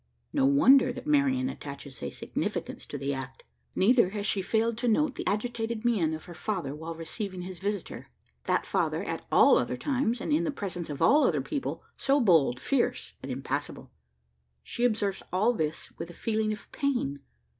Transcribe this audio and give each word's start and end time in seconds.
No 0.33 0.47
wonder 0.47 0.91
that 0.91 1.05
Marian 1.05 1.47
attaches 1.47 2.01
a 2.01 2.09
significance 2.09 2.87
to 2.87 2.97
the 2.97 3.13
act. 3.13 3.43
Neither 3.75 4.09
has 4.09 4.25
she 4.25 4.41
failed 4.41 4.75
to 4.79 4.87
note 4.87 5.13
the 5.13 5.27
agitated 5.27 5.85
mien 5.85 6.15
of 6.15 6.25
her 6.25 6.33
father 6.33 6.73
while 6.73 6.95
receiving 6.95 7.43
his 7.43 7.59
visitor 7.59 8.09
that 8.45 8.65
father, 8.65 9.03
at 9.03 9.27
all 9.31 9.59
other 9.59 9.77
times, 9.77 10.19
and 10.19 10.33
in 10.33 10.43
the 10.43 10.49
presence 10.49 10.89
of 10.89 11.03
all 11.03 11.23
other 11.27 11.39
people, 11.39 11.83
so 11.97 12.19
bold, 12.19 12.59
fierce, 12.59 13.13
and 13.21 13.31
impassible! 13.31 13.91
She 14.63 14.85
observes 14.85 15.21
all 15.31 15.53
this 15.53 15.91
with 15.99 16.09
a 16.09 16.13
feeling 16.15 16.51
of 16.51 16.71
pain. 16.71 17.19